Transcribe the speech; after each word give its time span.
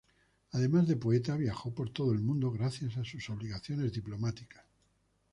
Además 0.53 0.87
de 0.87 0.95
poeta, 0.95 1.37
viajó 1.37 1.75
por 1.75 1.91
todo 1.91 2.11
el 2.11 2.21
mundo 2.23 2.49
gracias 2.49 2.97
a 2.97 3.05
sus 3.05 3.29
obligaciones 3.29 3.93
diplomáticas. 3.93 4.65